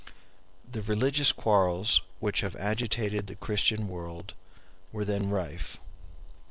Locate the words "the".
0.67-0.81, 3.27-3.35